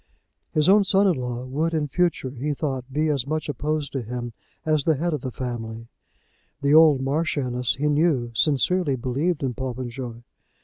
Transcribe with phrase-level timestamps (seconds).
[0.51, 4.01] His own son in law would in future, he thought, be as much opposed to
[4.01, 4.33] him
[4.65, 5.89] as the head of the family.
[6.63, 10.23] The old Marchioness, he knew, sincerely believed in Popenjoy.